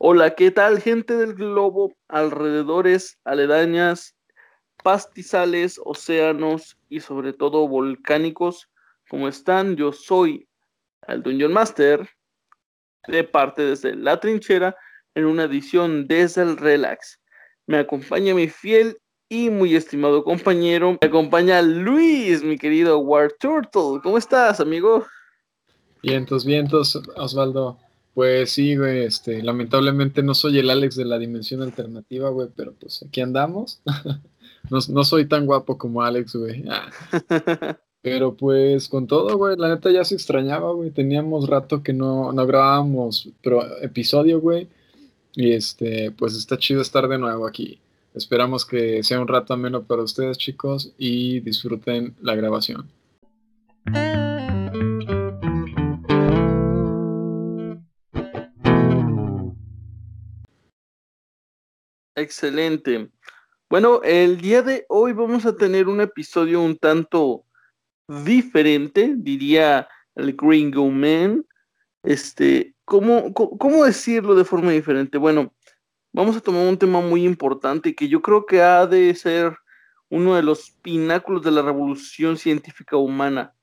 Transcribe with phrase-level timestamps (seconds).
[0.00, 4.14] Hola, ¿qué tal, gente del globo, alrededores, aledañas,
[4.84, 8.70] pastizales, océanos y sobre todo volcánicos?
[9.10, 9.74] ¿Cómo están?
[9.74, 10.48] Yo soy
[11.08, 12.08] el Dungeon Master,
[13.08, 14.76] de parte desde la trinchera,
[15.16, 17.20] en una edición desde el Relax.
[17.66, 24.00] Me acompaña mi fiel y muy estimado compañero, me acompaña Luis, mi querido War Turtle.
[24.04, 25.04] ¿Cómo estás, amigo?
[26.04, 27.80] Vientos, vientos, Osvaldo.
[28.18, 32.72] Pues sí, güey, este, lamentablemente no soy el Alex de la dimensión alternativa, güey, pero
[32.72, 33.80] pues aquí andamos.
[34.70, 36.64] no, soy tan guapo como Alex, güey.
[36.68, 36.90] Ah.
[38.02, 40.90] Pero pues con todo, güey, la neta ya se extrañaba, güey.
[40.90, 44.66] Teníamos rato que no, no grabábamos pero, episodio, güey.
[45.34, 47.78] Y este, pues está chido estar de nuevo aquí.
[48.14, 52.88] Esperamos que sea un rato ameno para ustedes, chicos, y disfruten la grabación.
[62.18, 63.10] Excelente.
[63.70, 67.44] Bueno, el día de hoy vamos a tener un episodio un tanto
[68.24, 71.46] diferente, diría el Gringo Man.
[72.02, 75.16] Este, ¿cómo, ¿cómo decirlo de forma diferente?
[75.16, 75.54] Bueno,
[76.12, 79.56] vamos a tomar un tema muy importante que yo creo que ha de ser
[80.08, 83.54] uno de los pináculos de la revolución científica humana.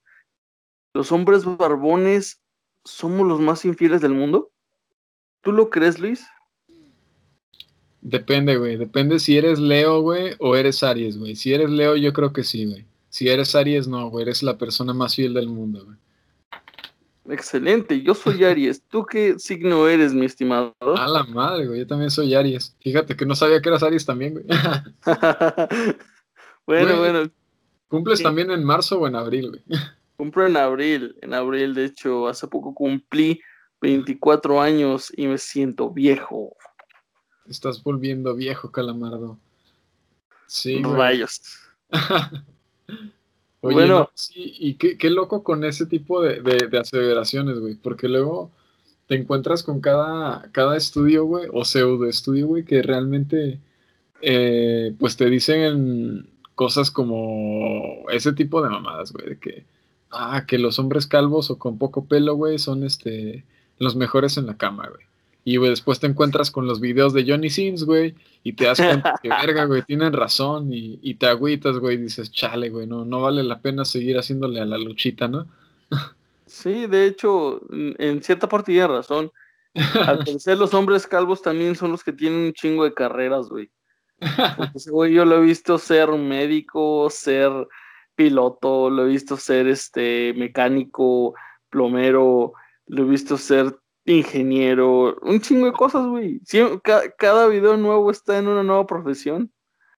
[0.93, 2.41] ¿Los hombres barbones
[2.85, 4.53] somos los más infieles del mundo?
[5.41, 6.25] ¿Tú lo crees, Luis?
[8.08, 8.78] Depende, güey.
[8.78, 11.36] Depende si eres Leo, güey, o eres Aries, güey.
[11.36, 12.86] Si eres Leo, yo creo que sí, güey.
[13.09, 14.22] Si eres Aries, no, güey.
[14.22, 15.98] Eres la persona más fiel del mundo, güey.
[17.36, 18.83] Excelente, yo soy Aries.
[18.83, 20.76] ¿Tú qué signo eres, mi estimado?
[20.81, 21.80] A la madre, güey.
[21.80, 22.76] Yo también soy Aries.
[22.80, 24.45] Fíjate que no sabía que eras Aries también, güey.
[26.67, 27.31] bueno, bueno.
[27.88, 29.64] ¿Cumples también en marzo o en abril, güey?
[30.16, 31.16] Cumplo en abril.
[31.23, 33.42] En abril, de hecho, hace poco cumplí
[33.81, 36.56] 24 años y me siento viejo.
[37.49, 39.38] Estás volviendo viejo, Calamardo.
[40.47, 40.81] Sí.
[40.81, 41.41] Rayos.
[43.61, 48.52] Oye, bueno, sí, y qué, loco con ese tipo de, de, aseveraciones, güey, porque luego
[49.08, 53.59] te encuentras con cada, cada estudio, güey, o pseudo estudio, güey, que realmente,
[54.21, 59.65] eh, pues te dicen cosas como ese tipo de mamadas, güey, de que,
[60.11, 63.45] ah, que los hombres calvos o con poco pelo, güey, son este,
[63.80, 65.05] los mejores en la cama, güey.
[65.48, 69.14] Y después te encuentras con los videos de Johnny Sins, güey, y te das cuenta
[69.22, 73.06] que, verga, güey, tienen razón, y, y te agüitas, güey, y dices, chale, güey, no,
[73.06, 75.48] no vale la pena seguir haciéndole a la luchita, ¿no?
[76.48, 79.32] Sí, de hecho, en cierta parte tiene razón.
[79.76, 83.70] Al parecer, los hombres calvos también son los que tienen un chingo de carreras, güey.
[84.89, 87.52] güey, yo lo he visto ser médico, ser
[88.16, 91.36] piloto, lo he visto ser este mecánico,
[91.70, 92.54] plomero,
[92.88, 96.39] lo he visto ser ingeniero, un chingo de cosas, güey.
[97.17, 99.52] cada video nuevo está en una nueva profesión.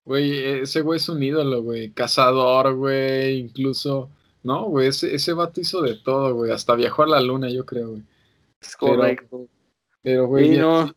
[0.06, 1.92] Güey, ese güey es un ídolo, güey.
[1.92, 4.10] Cazador, güey, incluso.
[4.42, 6.52] No, güey, ese, ese vato hizo de todo, güey.
[6.52, 8.04] Hasta viajó a la luna, yo creo, güey.
[8.62, 9.48] Es correcto.
[10.02, 10.58] Pero, güey.
[10.58, 10.94] no.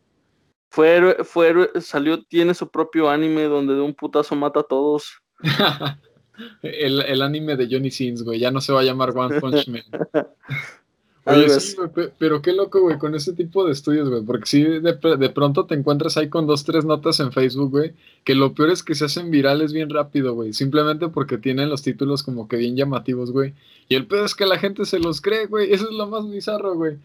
[0.69, 5.21] Fue, fue, salió, tiene su propio anime donde de un putazo mata a todos.
[6.61, 8.39] el, el anime de Johnny Sins, güey.
[8.39, 9.83] Ya no se va a llamar One Punch Man.
[11.25, 11.75] Oye, sí,
[12.17, 14.93] pero qué loco, güey, con ese tipo de estudios, güey, porque si de,
[15.29, 17.93] pronto te encuentras ahí con dos, tres notas en Facebook, güey,
[18.23, 21.83] que lo peor es que se hacen virales bien rápido, güey, simplemente porque tienen los
[21.83, 23.53] títulos como que bien llamativos, güey,
[23.87, 26.27] y el peor es que la gente se los cree, güey, eso es lo más
[26.27, 26.97] bizarro, güey,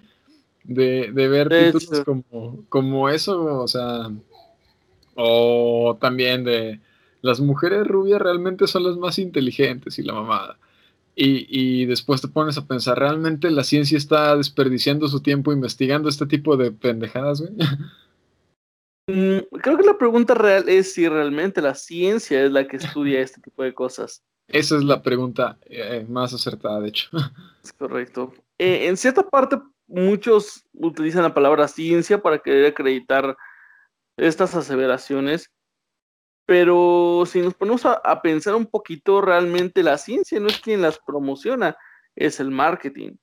[0.65, 4.11] de, de ver títulos como, como eso, o sea,
[5.15, 6.81] o también de
[7.21, 10.59] las mujeres rubias realmente son las más inteligentes y la mamada.
[11.19, 16.27] Y, después te pones a pensar, ¿realmente la ciencia está desperdiciando su tiempo investigando este
[16.27, 17.53] tipo de pendejadas, güey?
[19.09, 23.21] Mm, creo que la pregunta real es si realmente la ciencia es la que estudia
[23.21, 24.23] este tipo de cosas.
[24.49, 27.09] Esa es la pregunta eh, más acertada, de hecho.
[27.65, 28.33] Es correcto.
[28.59, 33.37] Eh, en cierta parte, muchos utilizan la palabra ciencia para querer acreditar
[34.17, 35.51] estas aseveraciones,
[36.47, 41.01] pero si nos ponemos a, pensar un poquito, realmente la ciencia no es quien las
[41.01, 41.77] promociona,
[42.15, 43.17] es el marketing.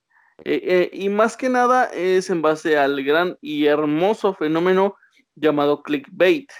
[0.44, 4.98] Eh, eh, y más que nada es en base al gran y hermoso fenómeno
[5.36, 6.52] llamado clickbait.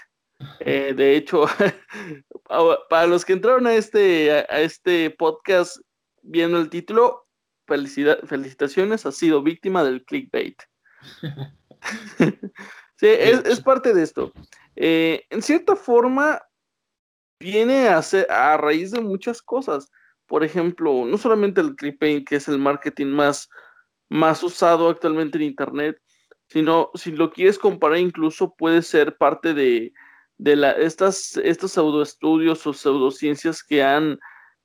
[0.60, 1.44] Eh, de hecho,
[2.88, 5.76] para los que entraron a este, a este podcast
[6.22, 7.26] viendo el título,
[7.66, 10.62] felicitaciones, ha sido víctima del clickbait.
[12.96, 14.32] sí, es, es, parte de esto.
[14.76, 16.40] en cierta forma,
[17.38, 19.90] viene a, ser, a raíz de muchas cosas.
[20.26, 23.48] Por ejemplo, no solamente el clickbait, que es el marketing más,
[24.08, 26.00] más usado actualmente en Internet,
[26.48, 29.92] sino si lo quieres comparar incluso puede ser parte de,
[30.38, 34.18] de la, estas, estos pseudoestudios o pseudociencias que, han,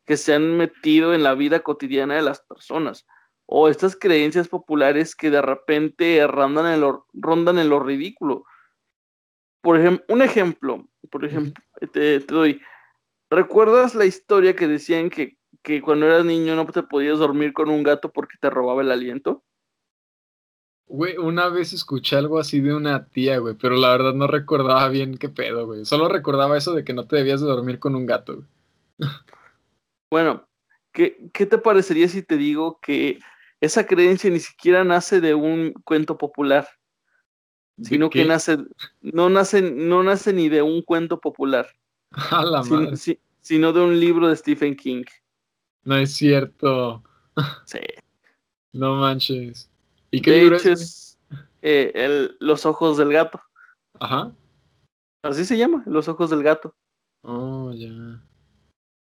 [0.05, 3.05] que se han metido en la vida cotidiana de las personas
[3.51, 8.45] o estas creencias populares que de repente rondan en rondan en lo ridículo.
[9.61, 12.61] Por ejemplo, un ejemplo, por ejemplo, te, doy.
[13.29, 17.69] ¿Recuerdas la historia que decían que, que cuando eras niño no te podías dormir con
[17.69, 19.43] un gato porque te robaba el aliento?
[20.87, 24.89] Güey, una vez escuché algo así de una tía, güey, pero la verdad no recordaba
[24.89, 25.85] bien qué pedo, güey.
[25.85, 28.47] Solo recordaba eso de que no te debías de dormir con un gato, güey.
[30.11, 30.47] Bueno,
[30.91, 33.19] ¿qué, ¿qué te parecería si te digo que
[33.61, 36.67] esa creencia ni siquiera nace de un cuento popular,
[37.83, 38.57] sino que nace,
[39.01, 41.67] no nace, no nace ni de un cuento popular,
[43.41, 45.03] sino, de un libro de Stephen King.
[45.83, 47.03] No es cierto.
[47.65, 47.79] Sí.
[48.71, 49.67] No manches.
[50.11, 51.17] ¿Y qué libro es?
[51.63, 53.41] Eh, los ojos del gato.
[53.99, 54.31] Ajá.
[55.23, 56.75] Así se llama, Los ojos del gato.
[57.23, 58.21] Oh, ya.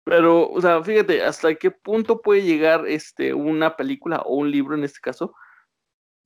[0.05, 4.75] Pero, o sea, fíjate, hasta qué punto puede llegar este, una película o un libro
[4.75, 5.35] en este caso,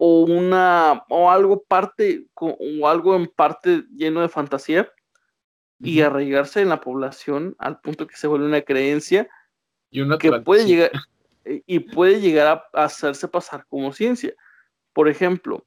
[0.05, 4.91] o una, o algo parte, o algo en parte lleno de fantasía,
[5.79, 9.29] y arraigarse en la población al punto que se vuelve una creencia
[9.89, 10.91] y una que puede llegar
[11.45, 14.33] y puede llegar a hacerse pasar como ciencia.
[14.91, 15.65] Por ejemplo,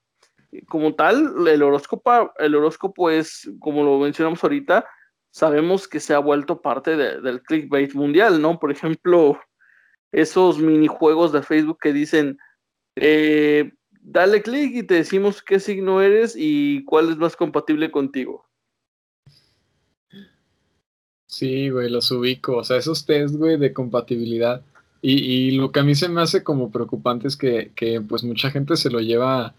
[0.69, 4.87] como tal, el horóscopo, el horóscopo es, como lo mencionamos ahorita,
[5.31, 8.59] sabemos que se ha vuelto parte del clickbait mundial, ¿no?
[8.59, 9.41] Por ejemplo,
[10.13, 12.37] esos minijuegos de Facebook que dicen,
[12.97, 13.73] eh,
[14.07, 18.47] dale clic y te decimos qué signo eres y cuál es más compatible contigo.
[21.27, 22.59] Sí, güey, los ubico.
[22.59, 24.63] O sea, esos test, güey, de compatibilidad.
[25.03, 28.25] Y, y, lo que a mí se me hace como preocupante es que, que pues
[28.25, 29.55] mucha gente se lo lleva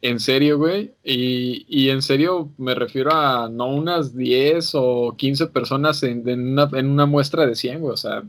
[0.00, 0.92] en serio, güey.
[1.04, 6.68] Y, y, en serio me refiero a no unas 10 o 15 personas en, una,
[6.72, 7.92] en una, muestra de 100, güey.
[7.94, 8.22] O sea,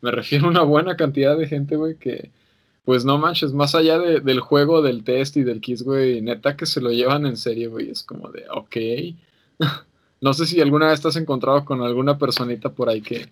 [0.00, 2.30] me refiero a una buena cantidad de gente, güey, que
[2.86, 6.56] pues no manches, más allá de, del juego, del test y del kiss, güey, neta
[6.56, 7.90] que se lo llevan en serio, güey.
[7.90, 8.76] Es como de, ok.
[10.22, 13.28] no sé si alguna vez estás encontrado con alguna personita por ahí que,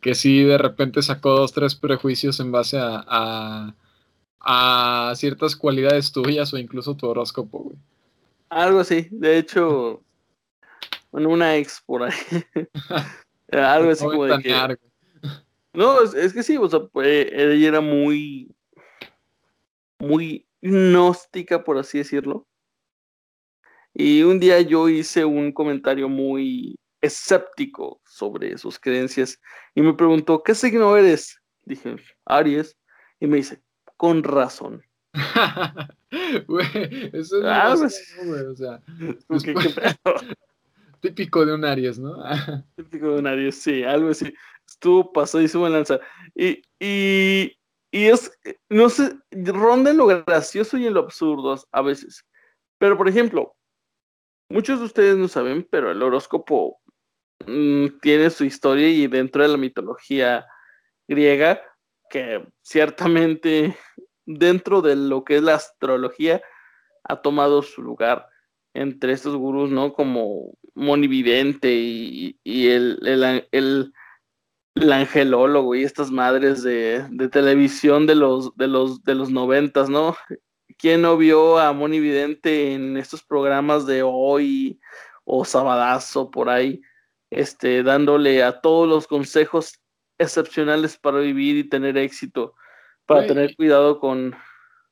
[0.00, 3.72] que sí de repente sacó dos, tres prejuicios en base a
[4.44, 7.76] a ciertas cualidades tuyas o incluso tu horóscopo, güey.
[8.50, 10.02] Algo así, de hecho,
[11.10, 12.12] bueno, una ex por ahí.
[13.50, 14.78] Algo así como de que...
[15.72, 18.54] No, es, que sí, o sea, pues, ella era muy,
[19.98, 22.46] muy gnóstica, por así decirlo.
[23.92, 29.40] Y un día yo hice un comentario muy escéptico sobre sus creencias
[29.74, 31.38] y me preguntó, ¿qué signo eres?
[31.64, 32.76] Dije, Aries.
[33.20, 33.62] Y me dice,
[33.96, 34.82] con razón.
[36.46, 38.80] Güey, eso es ah, pues, o sea,
[41.00, 42.16] típico de un Aries, ¿no?
[42.76, 44.32] típico de un Aries, sí, algo así.
[44.66, 46.00] Estuvo pasadísimo en lanza.
[46.34, 47.56] Y, y,
[47.94, 48.36] y es,
[48.68, 52.26] no sé, ronda en lo gracioso y en lo absurdo a veces.
[52.76, 53.54] Pero, por ejemplo,
[54.50, 56.80] muchos de ustedes no saben, pero el horóscopo
[57.46, 60.44] mm, tiene su historia y dentro de la mitología
[61.06, 61.62] griega
[62.10, 63.76] que ciertamente
[64.26, 66.42] dentro de lo que es la astrología
[67.04, 68.26] ha tomado su lugar
[68.74, 69.92] entre estos gurús, ¿no?
[69.92, 73.92] Como Monividente y, y el,
[74.74, 80.16] angelólogo y estas madres de, de, televisión de los, de los, de los noventas, ¿no?
[80.78, 84.80] ¿Quién no vio a Monividente en estos programas de hoy
[85.24, 86.82] o Sabadazo por ahí,
[87.30, 89.80] este, dándole a todos los consejos
[90.18, 92.54] excepcionales para vivir y tener éxito,
[93.06, 94.34] para tener cuidado con...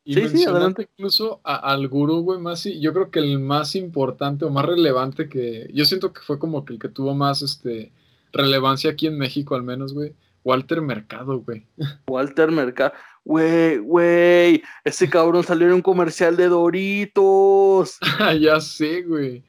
[0.04, 0.88] Y sí, sí, adelante.
[0.96, 5.70] incluso al gurú, güey, más, yo creo que el más importante o más relevante que,
[5.72, 7.92] yo siento que fue como que el que tuvo más, este,
[8.32, 11.66] relevancia aquí en México al menos, güey, Walter Mercado, güey.
[12.06, 12.92] Walter Mercado,
[13.24, 17.98] güey, güey, ese cabrón salió en un comercial de Doritos.
[18.40, 19.44] ya sé, güey.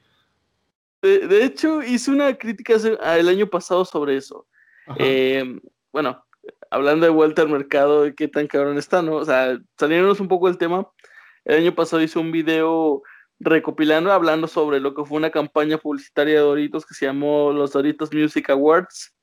[1.02, 2.74] De, hecho, hice una crítica
[3.16, 4.46] el año pasado sobre eso.
[4.98, 5.60] Eh,
[5.92, 6.24] bueno,
[6.70, 9.16] hablando de al mercado, qué tan cabrón está, ¿no?
[9.16, 10.88] O sea, saliéndonos un poco del tema,
[11.44, 13.02] el año pasado hice un video
[13.44, 17.72] recopilando, hablando sobre lo que fue una campaña publicitaria de Doritos que se llamó los
[17.72, 19.14] Doritos Music Awards.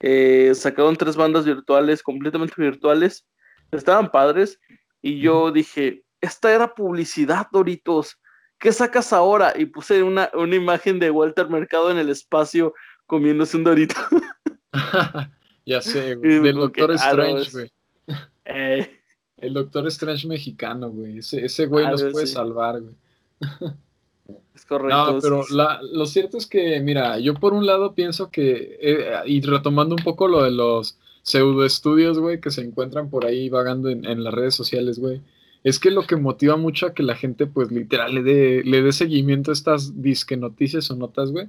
[0.00, 3.26] Eh, sacaron tres bandas virtuales, completamente virtuales.
[3.70, 4.58] Estaban padres.
[5.02, 8.18] Y yo dije, esta era publicidad, Doritos.
[8.58, 9.54] ¿Qué sacas ahora?
[9.56, 12.74] Y puse una, una imagen de Walter Mercado en el espacio
[13.06, 13.94] comiéndose un Dorito.
[15.66, 16.40] ya sé, güey.
[16.40, 17.72] Del Doctor Strange, güey.
[18.52, 19.00] Eh.
[19.36, 21.18] El Doctor Strange mexicano, güey.
[21.18, 22.94] Ese, ese güey nos puede salvar, güey.
[24.54, 25.12] Es correcto.
[25.14, 25.44] No, pero
[25.92, 30.04] lo cierto es que, mira, yo por un lado pienso que, eh, y retomando un
[30.04, 34.34] poco lo de los pseudo estudios, güey, que se encuentran por ahí vagando en, las
[34.34, 35.22] redes sociales, güey,
[35.64, 38.82] es que lo que motiva mucho a que la gente, pues, literal, le dé, le
[38.82, 41.48] dé seguimiento a estas disque noticias o notas, güey,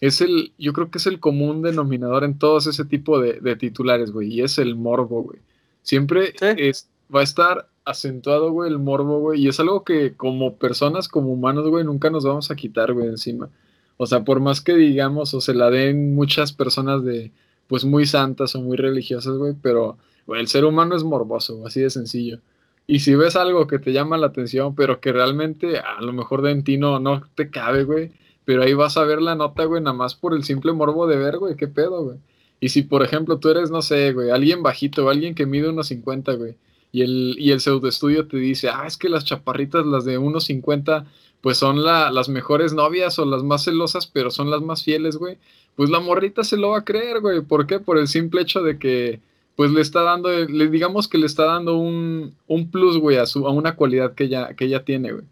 [0.00, 3.56] es el, yo creo que es el común denominador en todos ese tipo de, de
[3.56, 5.38] titulares, güey, y es el morbo, güey.
[5.82, 9.42] Siempre es, va a estar acentuado, güey, el morbo, güey.
[9.42, 13.08] Y es algo que como personas, como humanos, güey, nunca nos vamos a quitar, güey,
[13.08, 13.50] encima.
[13.96, 17.32] O sea, por más que digamos o se la den muchas personas de,
[17.68, 21.80] pues, muy santas o muy religiosas, güey, pero, güey, el ser humano es morboso, así
[21.80, 22.40] de sencillo.
[22.86, 26.42] Y si ves algo que te llama la atención, pero que realmente a lo mejor
[26.42, 28.12] de en ti no, no te cabe, güey,
[28.44, 31.16] pero ahí vas a ver la nota, güey, nada más por el simple morbo de
[31.16, 32.18] ver, güey, qué pedo, güey.
[32.60, 35.88] Y si, por ejemplo, tú eres, no sé, güey, alguien bajito, alguien que mide unos
[35.88, 36.56] 50, güey,
[36.94, 41.04] y el, y el pseudoestudio te dice, ah, es que las chaparritas, las de 1.50,
[41.40, 45.36] pues son las mejores novias o las más celosas, pero son las más fieles, güey.
[45.74, 47.40] Pues la morrita se lo va a creer, güey.
[47.40, 47.80] ¿Por qué?
[47.80, 49.18] Por el simple hecho de que,
[49.56, 53.26] pues le está dando, le digamos que le está dando un, un plus, güey, a,
[53.26, 55.24] su, a una cualidad que ella, que ella tiene, güey.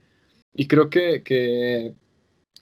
[0.57, 1.95] Y creo que, que,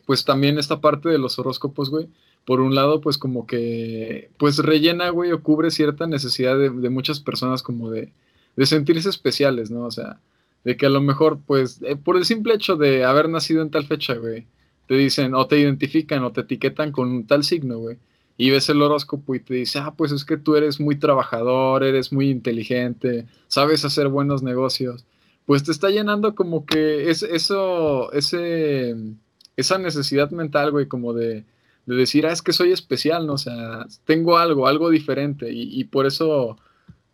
[0.05, 2.09] pues también esta parte de los horóscopos, güey,
[2.45, 7.21] por un lado, pues como que, pues rellena, güey, o cubre cierta necesidad de muchas
[7.21, 8.13] personas como de,
[8.61, 9.87] de sentirse especiales, ¿no?
[9.87, 10.21] O sea,
[10.65, 13.71] de que a lo mejor, pues, eh, por el simple hecho de haber nacido en
[13.71, 14.45] tal fecha, güey,
[14.87, 17.97] te dicen, o te identifican, o te etiquetan con tal signo, güey.
[18.37, 21.85] Y ves el horóscopo y te dice, ah, pues es que tú eres muy trabajador,
[21.85, 25.07] eres muy inteligente, sabes hacer buenos negocios.
[25.47, 28.95] Pues te está llenando como que es, eso, ese,
[29.57, 31.47] esa necesidad mental, güey, como de,
[31.87, 33.33] de decir, ah, es que soy especial, ¿no?
[33.33, 35.51] O sea, tengo algo, algo diferente.
[35.51, 36.59] Y, y por eso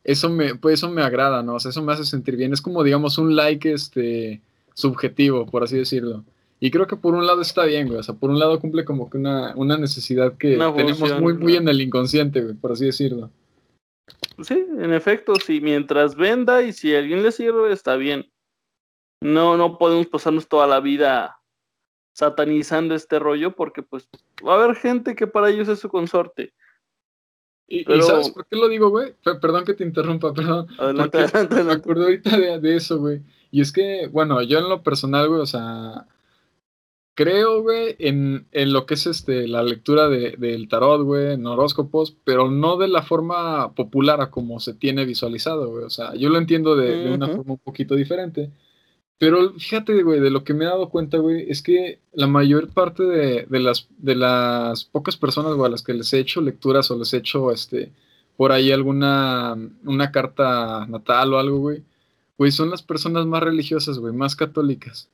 [0.07, 1.57] eso me, pues eso me agrada, ¿no?
[1.57, 2.53] O sea, eso me hace sentir bien.
[2.53, 4.41] Es como, digamos, un like este,
[4.73, 6.25] subjetivo, por así decirlo.
[6.61, 7.99] Y creo que por un lado está bien, güey.
[7.99, 11.69] O sea, por un lado cumple como que una, necesidad que tenemos muy, muy en
[11.69, 13.31] el inconsciente, güey, por así decirlo.
[14.43, 18.31] Sí, en efecto, si mientras venda y si a alguien le sirve, está bien.
[19.21, 21.41] No, no podemos pasarnos toda la vida
[22.15, 24.09] satanizando este rollo porque pues
[24.47, 26.55] va a haber gente que para ellos es su consorte.
[27.69, 29.15] Y, ¿sabes por qué lo digo, güey?
[29.23, 30.67] Perdón que te interrumpa, perdón.
[30.79, 33.23] Adelante, adelante, Me acuerdo ahorita de, eso, güey.
[33.51, 36.07] Y es que, bueno, yo en lo personal, güey, o sea,
[37.15, 41.47] creo, güey, en, en, lo que es este, la lectura de, del tarot, güey, en
[41.47, 45.85] horóscopos, pero no de la forma popular a como se tiene visualizado, güey.
[45.85, 48.51] O sea, yo lo entiendo de, de una forma un poquito diferente.
[49.19, 52.69] Pero fíjate, güey, de lo que me he dado cuenta, güey, es que la mayor
[52.69, 56.91] parte de, las, de las pocas personas, güey, a las que les he hecho lecturas
[56.91, 57.93] o les he hecho, este,
[58.37, 61.83] por ahí alguna, una carta natal o algo, güey,
[62.37, 65.09] güey, son las personas más religiosas, güey, más católicas.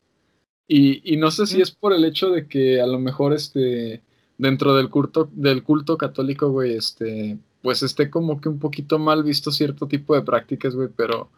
[0.66, 4.02] Y, y no sé si es por el hecho de que a lo mejor, este,
[4.38, 9.22] dentro del culto, del culto católico, güey, este, pues esté como que un poquito mal
[9.22, 11.30] visto cierto tipo de prácticas, güey, pero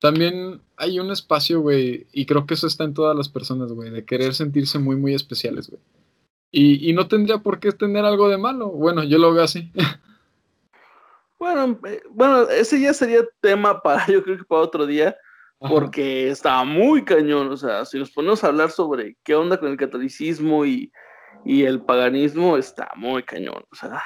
[0.00, 3.90] también hay un espacio, güey, y creo que eso está en todas las personas, güey,
[3.90, 5.80] de querer sentirse muy, muy especiales, güey.
[6.52, 8.70] Y, no tendría por qué tener algo de malo.
[8.70, 9.70] Bueno, yo lo veo así.
[11.38, 15.16] Bueno, eh, bueno, ese ya sería tema para, yo creo que para otro día,
[15.58, 17.50] porque está muy cañón.
[17.50, 20.92] O sea, si nos ponemos a hablar sobre qué onda con el catolicismo y,
[21.46, 23.64] el paganismo, está muy cañón.
[23.72, 24.02] O sea,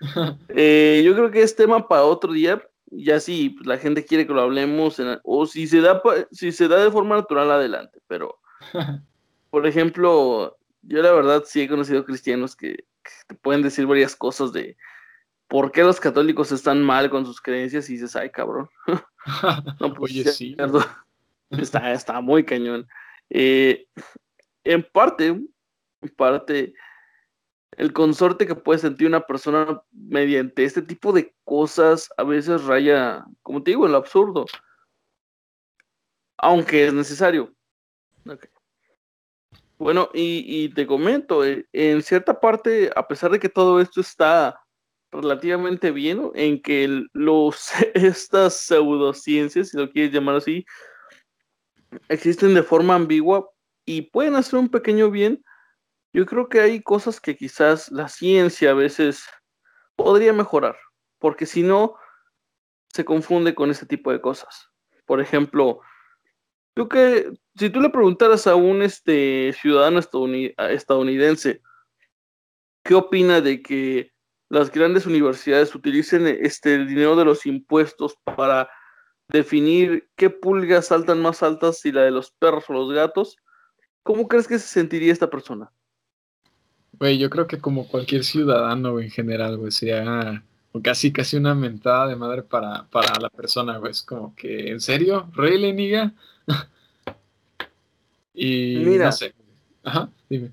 [0.48, 4.26] eh, yo creo que es tema para otro día, ya si pues, la gente quiere
[4.26, 8.00] que lo hablemos, o si se, da, si se da de forma natural, adelante.
[8.06, 8.38] Pero,
[9.50, 12.84] por ejemplo, yo la verdad sí he conocido cristianos que,
[13.28, 14.76] te pueden decir varias cosas de
[15.46, 18.68] por qué los católicos están mal con sus creencias y dices, ay, cabrón.
[19.80, 20.56] no, pues, Oye, sí.
[21.50, 22.88] Está, está muy cañón.
[23.30, 23.86] Eh,
[24.64, 25.48] en parte, en
[26.16, 26.74] parte,
[27.72, 33.24] el consorte que puede sentir una persona mediante este tipo de cosas a veces raya,
[33.42, 34.46] como te digo, en lo absurdo.
[36.38, 37.54] Aunque es necesario.
[39.78, 44.58] Bueno, y, te comento, eh, en cierta parte, a pesar de que todo esto está
[45.12, 50.64] relativamente bien, en que los, estas pseudociencias, si lo quieres llamar así,
[52.08, 53.48] existen de forma ambigua
[53.84, 55.44] y pueden hacer un pequeño bien,
[56.12, 59.24] yo creo que hay cosas que quizás la ciencia a veces
[59.96, 60.76] podría mejorar,
[61.18, 61.96] porque si no,
[62.88, 64.70] se confunde con ese tipo de cosas.
[65.04, 65.80] Por ejemplo,
[66.74, 71.62] tú que, si tú le preguntaras a un este, ciudadano estadounidense,
[72.82, 74.12] ¿qué opina de que
[74.48, 78.70] las grandes universidades utilicen este, el dinero de los impuestos para
[79.28, 83.36] definir qué pulgas saltan más altas, si la de los perros o los gatos?
[84.06, 85.70] ¿cómo crees que se sentiría esta persona?
[86.98, 90.42] Güey, yo creo que como cualquier ciudadano, en general, güey, sería
[90.82, 93.92] casi, casi una mentada de madre para, para la persona, güey.
[93.92, 95.28] Es como que, ¿en serio?
[95.34, 96.12] ¿Really, niga?
[98.34, 99.34] y Mira, no sé.
[99.84, 100.50] Ajá, dime.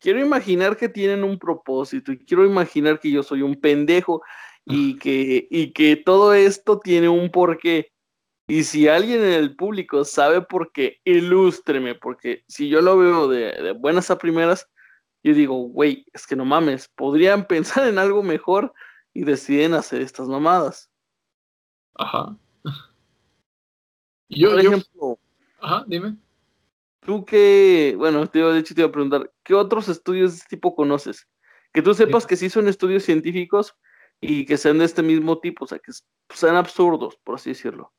[0.00, 4.22] Quiero imaginar que tienen un propósito y quiero imaginar que yo soy un pendejo
[4.64, 7.90] y que, y que todo esto tiene un porqué.
[8.46, 13.28] Y si alguien en el público sabe por qué, ilústreme, porque si yo lo veo
[13.28, 14.68] de, de buenas a primeras,
[15.22, 18.72] yo digo, güey, es que no mames, podrían pensar en algo mejor
[19.12, 20.90] y deciden hacer estas mamadas.
[21.94, 22.36] Ajá.
[24.28, 25.18] Yo, Por ejemplo,
[25.60, 26.16] ajá, dime.
[27.00, 30.56] Tú que, bueno, te de hecho te iba a preguntar, ¿qué otros estudios de este
[30.56, 31.26] tipo conoces?
[31.72, 33.74] Que tú sepas que sí son estudios científicos
[34.20, 35.92] y que sean de este mismo tipo, o sea, que
[36.34, 37.92] sean absurdos, por así decirlo.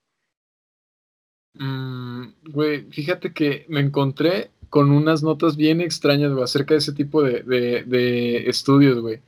[1.54, 6.94] Mm, güey, fíjate que me encontré con unas notas bien extrañas, güey, acerca de ese
[6.94, 9.22] tipo de, de, estudios, güey.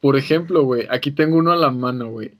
[0.00, 2.32] Por ejemplo, güey, aquí tengo uno a la mano, güey.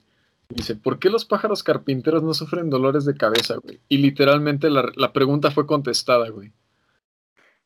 [0.49, 3.79] Dice, ¿por qué los pájaros carpinteros no sufren dolores de cabeza, güey?
[3.89, 6.51] Y literalmente la, la pregunta fue contestada, güey.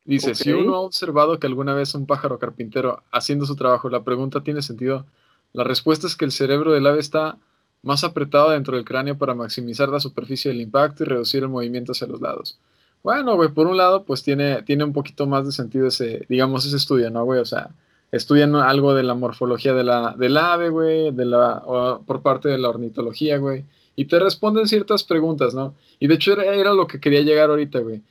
[0.06, 4.04] Dice, si uno ha observado que alguna vez un pájaro carpintero haciendo su trabajo, la
[4.04, 5.06] pregunta tiene sentido.
[5.54, 7.38] La respuesta es que el cerebro del ave está
[7.84, 11.92] más apretado dentro del cráneo para maximizar la superficie del impacto y reducir el movimiento
[11.92, 12.60] hacia los lados.
[13.04, 16.66] Bueno, güey, por un lado, pues tiene, tiene un poquito más de sentido ese, digamos,
[16.66, 17.40] ese estudio, ¿no, güey?
[17.40, 17.70] O sea,
[18.12, 21.64] estudian algo de la morfología de la, del ave, güey, de la,
[22.06, 23.66] por parte de la ornitología, güey,
[23.96, 25.76] y te responden ciertas preguntas, ¿no?
[26.00, 28.02] Y de hecho era, lo que quería llegar ahorita, güey.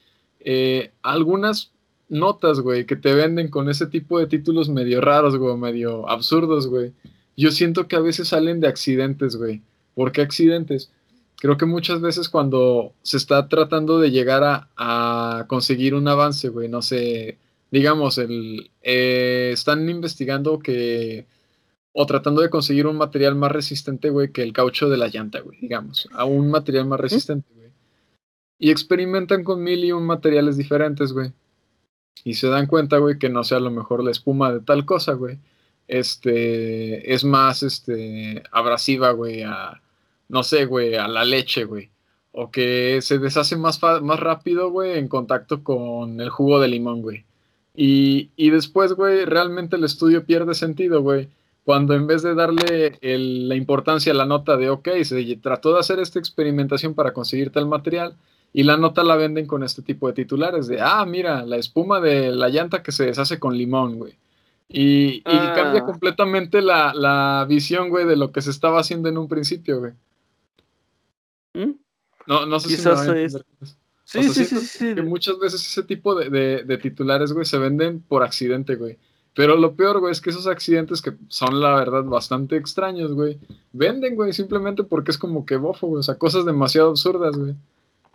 [0.41, 1.73] Eh, algunas
[2.09, 6.67] notas, güey, que te venden con ese tipo de títulos medio raros, güey, medio absurdos,
[6.67, 6.93] güey.
[7.37, 9.63] Yo siento que a veces salen de accidentes, güey.
[9.95, 10.91] ¿Por qué accidentes?
[11.39, 16.69] Creo que muchas veces cuando se está tratando de llegar a, conseguir un avance, güey,
[16.69, 17.39] no sé,
[17.71, 21.27] digamos, el, eh, están investigando que,
[21.93, 25.41] o tratando de conseguir un material más resistente, güey, que el caucho de la llanta,
[25.41, 27.71] güey, digamos, a un material más resistente, güey.
[28.61, 31.33] Y experimentan con mil y un materiales diferentes, güey.
[32.25, 34.85] Y se dan cuenta, güey, que no sea a lo mejor la espuma de tal
[34.85, 35.39] cosa, güey.
[35.87, 39.81] Este, es más, este, abrasiva, güey, a
[40.29, 41.91] no sé, güey, a la leche, güey.
[42.33, 47.03] O que se deshace más, más rápido, güey, en contacto con el jugo de limón,
[47.03, 47.25] güey.
[47.75, 51.29] Y, y después, güey, realmente el estudio pierde sentido, güey.
[51.65, 55.81] Cuando en vez de darle la importancia a la nota de, ok, se trató de
[55.81, 58.17] hacer esta experimentación para conseguir tal material,
[58.53, 62.01] y la nota la venden con este tipo de titulares de, ah, mira, la espuma
[62.01, 64.15] de la llanta que se deshace con limón, güey.
[64.69, 65.87] Y, y cambia ah.
[65.87, 69.93] completamente la, la visión, güey, de lo que se estaba haciendo en un principio, güey.
[71.55, 71.73] ¿Mm?
[72.27, 73.29] No, no sé si me
[74.09, 78.23] Sí, sí, sí, sí, Que muchas veces ese tipo de, titulares, güey, se venden por
[78.23, 78.99] accidente, güey.
[79.35, 83.39] Pero lo peor, güey, es que esos accidentes que son, la verdad, bastante extraños, güey,
[83.73, 86.01] venden, güey, simplemente porque es como que bofo, güey.
[86.01, 87.55] O sea, cosas demasiado absurdas, güey.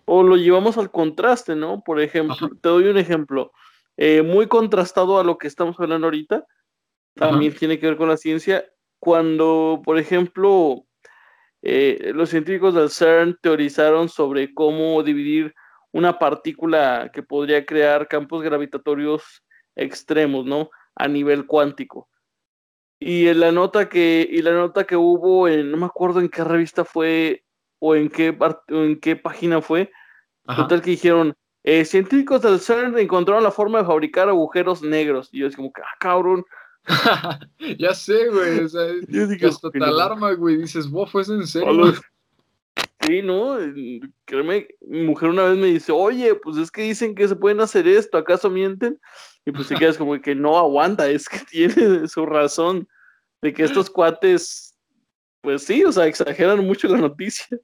[0.05, 1.83] O lo llevamos al contraste, ¿no?
[1.83, 3.51] Por ejemplo, te doy un ejemplo.
[3.95, 6.47] Eh, muy contrastado a lo que estamos hablando ahorita.
[7.13, 8.65] También tiene que ver con la ciencia.
[8.97, 10.85] Cuando, por ejemplo,
[11.65, 15.55] eh, los científicos del CERN teorizaron sobre cómo dividir
[15.93, 20.69] una partícula que podría crear campos gravitatorios extremos, ¿no?
[20.93, 22.09] A nivel cuántico.
[22.99, 26.27] Y en la nota que, y la nota que hubo, en, no me acuerdo en
[26.27, 27.45] qué revista fue
[27.79, 29.89] o en qué, en qué página fue,
[30.45, 35.29] total que dijeron, eh, científicos del CERN encontraron la forma de fabricar agujeros negros.
[35.31, 36.43] Y yo es como ah, cabrón,
[37.79, 38.59] ya sé, güey.
[38.59, 38.87] O sea,
[39.47, 40.57] hasta te alarma, güey.
[40.57, 41.93] Dices, bof, ¿es en serio?
[43.05, 43.57] Sí, ¿no?
[44.23, 47.59] Créeme, mi mujer una vez me dice, oye, pues es que dicen que se pueden
[47.59, 48.97] hacer esto, ¿acaso mienten?
[49.45, 52.87] Y pues te quedas como que no aguanta, es que tiene su razón
[53.41, 54.77] de que estos cuates,
[55.41, 57.59] pues sí, o sea, exageran mucho la noticia.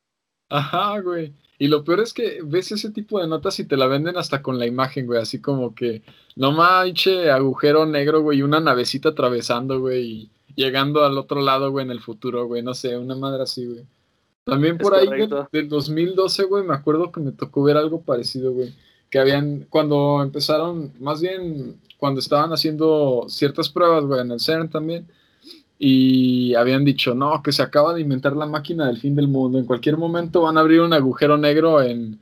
[0.50, 1.34] Ajá, güey.
[1.62, 4.42] Y lo peor es que ves ese tipo de notas y te la venden hasta
[4.42, 5.22] con la imagen, güey.
[5.22, 6.02] Así como que,
[6.38, 11.70] no manche, agujero negro, güey, y una navecita atravesando, güey, y llegando al otro lado,
[11.70, 12.64] güey, en el futuro, güey.
[12.64, 13.86] No sé, una madre así, güey.
[14.46, 15.10] También por ahí
[15.52, 18.74] del, 2012, güey, me acuerdo que me tocó ver algo parecido, güey.
[19.10, 24.70] Que habían, cuando empezaron, más bien cuando estaban haciendo ciertas pruebas, güey, en el CERN
[24.70, 25.08] también
[25.82, 29.58] y habían dicho, no, que se acaba de inventar la máquina del fin del mundo.
[29.58, 32.20] En cualquier momento van a abrir un agujero negro en,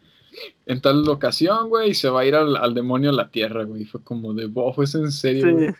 [0.68, 3.86] en tal locación, güey, y se va a ir al, demonio a la Tierra, güey.
[3.86, 5.74] Fue como de, bof, es en serio,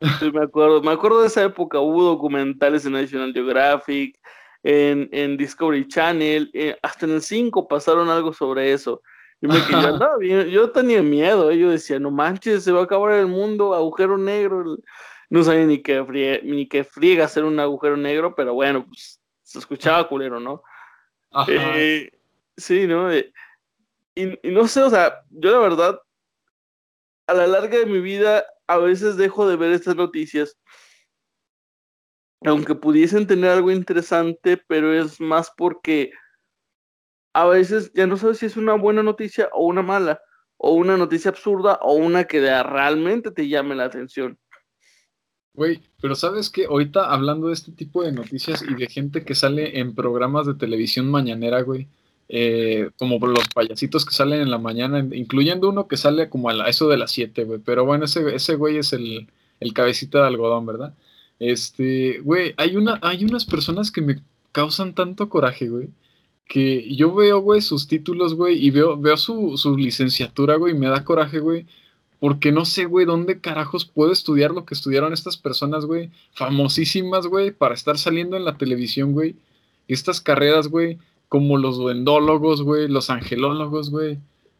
[0.00, 0.30] sí.
[0.32, 4.16] me acuerdo, me acuerdo de esa época, hubo documentales en National Geographic,
[4.62, 9.02] en, en Discovery Channel, eh, hasta en el 5 pasaron algo sobre eso.
[9.40, 9.56] Yo, me,
[10.28, 11.58] yo, yo tenía miedo, ¿eh?
[11.58, 14.76] yo decía, no manches, se va a acabar el mundo, agujero negro.
[15.28, 19.20] No sabía ni qué, friega, ni qué friega hacer un agujero negro, pero bueno, pues
[19.42, 20.62] se escuchaba culero, ¿no?
[21.48, 22.10] Eh,
[22.56, 23.10] sí, ¿no?
[23.10, 23.32] Eh,
[24.14, 26.00] y, y, no sé, o sea, yo la verdad,
[27.26, 30.56] a la larga de mi vida, a veces dejo de ver estas noticias,
[32.44, 36.12] aunque pudiesen tener algo interesante, pero es más porque
[37.34, 40.20] a veces ya no sabes si es una buena noticia o una mala,
[40.56, 44.38] o una noticia absurda o una que realmente te llame la atención.
[45.56, 49.34] Güey, pero sabes que ahorita hablando de este tipo de noticias y de gente que
[49.34, 51.88] sale en programas de televisión mañanera, güey,
[52.28, 56.68] eh, como los payasitos que salen en la mañana, incluyendo uno que sale como a,
[56.68, 59.28] eso de las 7, güey, pero bueno, ese, ese güey es el,
[59.60, 60.94] el cabecita de algodón, ¿verdad?
[61.38, 64.20] Este, güey, hay, una, hay unas personas que me
[64.52, 65.88] causan tanto coraje, güey,
[66.46, 70.78] que yo veo, güey, sus títulos, güey, y veo, veo su, su licenciatura, güey, y
[70.78, 71.66] me da coraje, güey,
[72.20, 77.26] porque no sé, güey, dónde carajos puedo estudiar lo que estudiaron estas personas, güey, famosísimas,
[77.26, 79.36] güey, para estar saliendo en la televisión, güey.
[79.88, 80.98] Estas carreras, güey,
[81.28, 84.18] como los duendólogos, güey, los angelólogos, güey.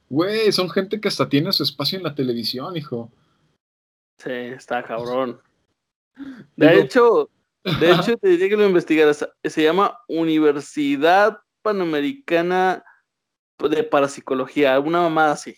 [0.08, 3.10] Güey, son gente que hasta tiene su espacio en la televisión, hijo.
[4.18, 5.40] Sí, está cabrón.
[6.56, 7.30] De hecho,
[7.80, 9.28] de hecho, te diría que lo investigaras.
[9.42, 12.84] Se llama Universidad Panamericana
[13.58, 15.56] de Parapsicología, una mamada así.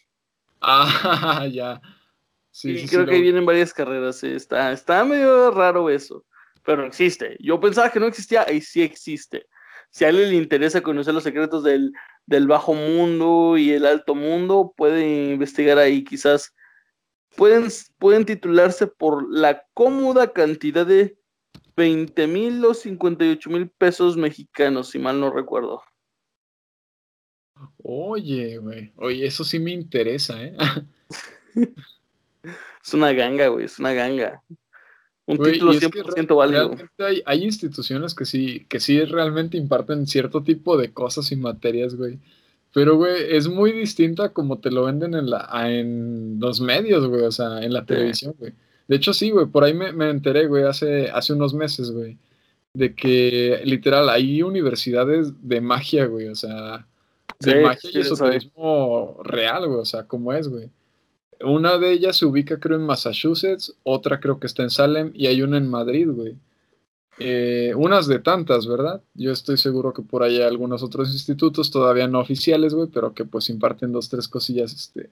[0.61, 1.81] Ah, ya.
[2.51, 4.25] Sí, creo que vienen varias carreras.
[4.25, 6.25] Está, está medio raro eso,
[6.64, 7.37] pero existe.
[7.40, 9.47] Yo pensaba que no existía y sí existe.
[9.90, 11.92] Si a alguien le interesa conocer los secretos del,
[12.27, 16.05] del bajo mundo y el alto mundo, puede investigar ahí.
[16.05, 16.55] Quizás
[17.37, 17.68] pueden,
[17.99, 21.16] pueden titularse por la cómoda cantidad de
[21.77, 25.81] 20 mil o 58 mil pesos mexicanos, si mal no recuerdo.
[27.83, 28.92] Oye, güey.
[28.97, 30.57] Oye, eso sí me interesa, ¿eh?
[32.85, 33.64] es una ganga, güey.
[33.66, 34.42] Es una ganga.
[35.27, 36.75] Un título 100% válido.
[36.99, 41.94] Hay, hay, instituciones que sí, que sí realmente imparten cierto tipo de cosas y materias,
[41.97, 42.18] güey.
[42.73, 47.23] Pero, güey, es muy distinta como te lo venden en, la, en los medios, güey.
[47.23, 48.53] O sea, en la televisión, güey.
[48.87, 49.47] De hecho, sí, güey.
[49.47, 52.16] Por ahí me, me enteré, güey, hace, hace unos meses, güey.
[52.73, 56.29] De que, literal, hay universidades de magia, güey.
[56.29, 56.87] O sea,
[57.40, 60.70] de magia y esoterismo real, güey, o sea, como es, güey.
[61.40, 65.27] Una de ellas se ubica, creo, en Massachusetts, otra creo que está en Salem y
[65.27, 66.37] hay una en Madrid, güey.
[67.20, 69.03] Eh, unas de tantas, ¿verdad?
[69.14, 73.12] Yo estoy seguro que por ahí hay algunos otros institutos todavía no oficiales, güey, pero
[73.14, 75.11] que pues imparten dos, tres cosillas, este,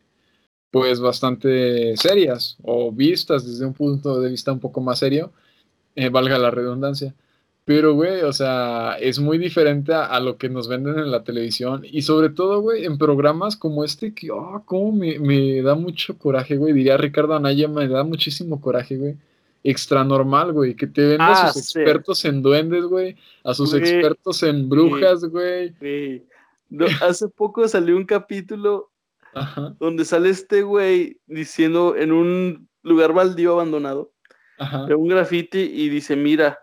[0.71, 5.33] pues bastante serias o vistas desde un punto de vista un poco más serio,
[5.97, 7.15] eh, valga la redundancia.
[7.67, 11.83] Pero, güey, o sea, es muy diferente a, lo que nos venden en la televisión.
[11.85, 16.17] Y sobre todo, güey, en programas como este, que, oh, cómo me, me da mucho
[16.17, 16.73] coraje, güey.
[16.73, 19.17] Diría Ricardo Anaya, me da muchísimo coraje, güey.
[19.65, 20.77] Extra normal, güey.
[20.77, 23.17] Que te venden a ah, sus expertos en duendes, güey.
[23.43, 25.75] A sus expertos en brujas, güey.
[27.03, 28.93] hace poco salió un capítulo
[29.81, 34.13] donde sale este güey diciendo en un lugar baldío abandonado,
[34.87, 36.61] de un graffiti, y dice, mira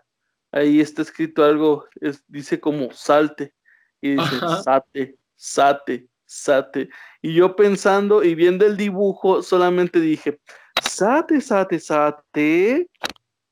[0.54, 1.86] ahí está escrito algo,
[2.28, 3.52] dice como salte,
[4.00, 6.88] y dice sate, sate, sate.
[7.20, 10.40] Y yo pensando y viendo el dibujo, solamente dije,
[10.82, 12.88] sate, sate, sate.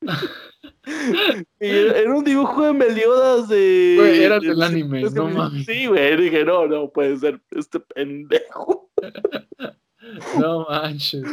[1.59, 3.95] y era, un dibujo de Meliodas de.
[3.97, 5.65] Güey, era del anime, no mames.
[5.65, 8.89] Sí, güey, dije, no, no puede ser este pendejo.
[10.39, 11.23] no manches.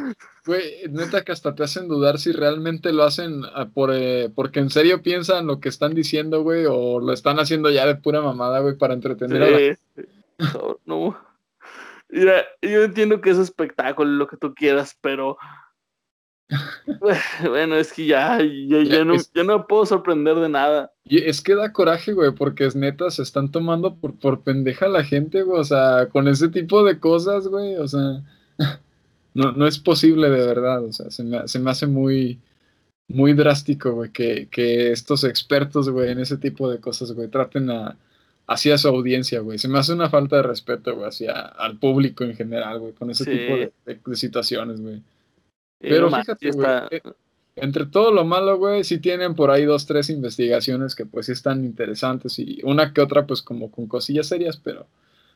[0.47, 4.61] Güey, neta que hasta te hacen dudar si realmente lo hacen ah, por, eh, porque
[4.61, 8.21] en serio piensan lo que están diciendo, güey, o lo están haciendo ya de pura
[8.21, 9.79] mamada, güey, para entretener a la
[10.55, 11.19] no, no.
[12.09, 15.37] Mira, yo entiendo que es espectáculo, lo que tú quieras, pero
[17.43, 20.93] bueno, es que ya, ya, no, ya no puedo sorprender de nada.
[21.05, 24.89] Y es que da coraje, güey, porque es neta, se están tomando por, por pendeja
[24.89, 28.23] la gente, güey, o sea, con ese tipo de cosas, güey, o sea
[29.35, 32.38] no, no es posible de verdad, o sea, se me, se me hace muy,
[33.09, 37.70] muy drástico, güey, que, que, estos expertos, güey, en ese tipo de cosas, güey, traten
[37.70, 37.96] a,
[38.46, 39.59] hacia su audiencia, güey.
[39.59, 43.11] Se me hace una falta de respeto, güey, hacia al público en general, güey, con
[43.11, 45.03] ese tipo de, situaciones, güey.
[45.79, 47.03] Pero fíjate, güey, eh,
[47.57, 51.33] entre todo lo malo, güey, sí tienen por ahí dos, tres investigaciones que pues sí
[51.33, 54.87] están interesantes y una que otra pues como con cosillas serias, pero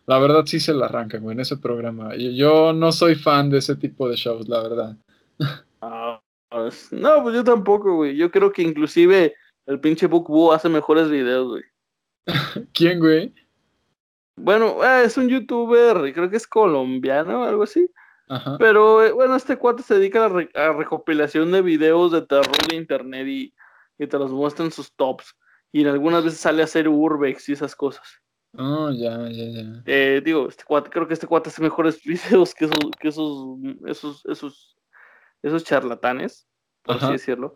[0.06, 2.14] la verdad sí se la arrancan, güey, en ese programa.
[2.16, 4.96] Yo no soy fan de ese tipo de shows, la verdad.
[5.80, 6.20] Ah,
[6.90, 8.16] no, pues yo tampoco, güey.
[8.16, 9.34] Yo creo que inclusive
[9.66, 11.62] el pinche Book hace mejores videos, güey.
[12.72, 13.34] ¿Quién, güey?
[14.36, 17.90] Bueno, ah, es un youtuber, creo que es colombiano o algo así.
[18.58, 22.76] Pero eh, bueno, este cuate se dedica a la recopilación de videos de terror de
[22.76, 23.54] internet y,
[23.98, 25.36] te los muestra en sus tops.
[25.72, 28.22] Y en algunas veces sale a hacer urbex y esas cosas.
[28.56, 29.82] Oh, ya, ya, ya.
[29.86, 33.58] Eh, digo, este cuate, creo que este cuate hace mejores videos que esos, que esos,
[33.86, 34.76] esos, esos,
[35.42, 36.46] esos charlatanes,
[36.82, 37.54] por así decirlo.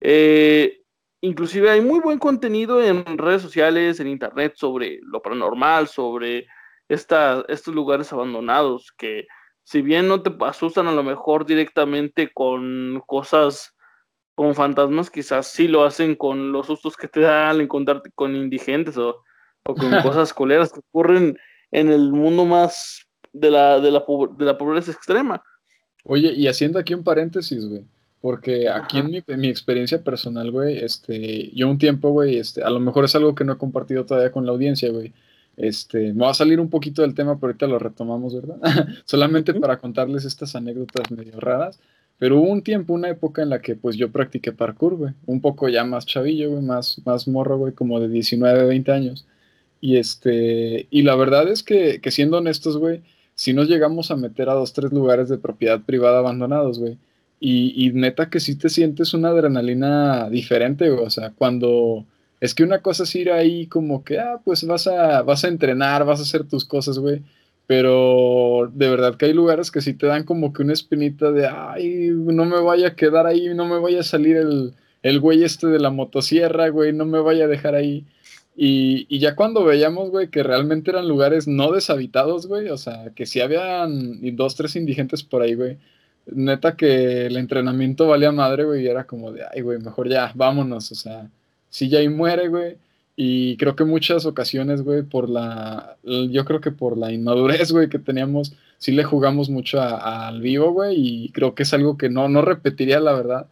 [0.00, 0.82] Eh,
[1.20, 6.46] inclusive hay muy buen contenido en redes sociales, en internet, sobre lo paranormal, sobre
[6.88, 9.26] esta, estos lugares abandonados que
[9.64, 13.74] si bien no te asustan a lo mejor directamente con cosas,
[14.34, 18.34] con fantasmas, quizás sí lo hacen con los sustos que te da al encontrarte con
[18.34, 19.22] indigentes o,
[19.64, 21.38] con cosas coleras que ocurren
[21.70, 24.04] en el mundo más de la, de la,
[24.36, 25.42] de la pobreza extrema.
[26.04, 27.84] Oye, y haciendo aquí un paréntesis, güey,
[28.20, 32.62] porque aquí en mi, en mi, experiencia personal, güey, este, yo un tiempo, güey, este,
[32.62, 35.12] a lo mejor es algo que no he compartido todavía con la audiencia, güey,
[35.56, 38.56] este, me va a salir un poquito del tema, pero ahorita lo retomamos, ¿verdad?
[39.04, 41.78] Solamente para contarles estas anécdotas medio raras.
[42.18, 45.12] Pero hubo un tiempo, una época en la que pues yo practiqué parkour, güey.
[45.26, 49.26] Un poco ya más chavillo, güey, más, más morro, güey, como de 19, 20 años.
[49.82, 53.02] Y este, y la verdad es que, que siendo honestos, güey,
[53.34, 56.98] si nos llegamos a meter a dos, tres lugares de propiedad privada abandonados, güey.
[57.40, 61.04] Y, y neta que sí te sientes una adrenalina diferente, güey.
[61.04, 62.06] O sea, cuando
[62.40, 65.48] es que una cosa es ir ahí como que, ah, pues vas a, vas a
[65.48, 67.22] entrenar, vas a hacer tus cosas, güey.
[67.66, 71.48] Pero de verdad que hay lugares que sí te dan como que una espinita de,
[71.48, 75.42] ay, no me vaya a quedar ahí, no me vaya a salir el, el güey
[75.42, 78.06] este de la motosierra, güey, no me vaya a dejar ahí.
[78.54, 83.26] Y, ya cuando veíamos, güey, que realmente eran lugares no deshabitados, güey, o sea, que
[83.26, 85.78] sí habían dos, tres indigentes por ahí, güey.
[86.26, 90.32] Neta que el entrenamiento valía madre, güey, y era como de, ay, güey, mejor ya,
[90.34, 91.30] vámonos, o sea,
[91.70, 92.76] si ya ahí muere, güey.
[93.16, 97.88] Y creo que muchas ocasiones, güey, por la, yo creo que por la inmadurez, güey,
[97.88, 102.08] que teníamos, sí le jugamos mucho al vivo, güey, y creo que es algo que
[102.10, 103.46] no, no repetiría, la verdad.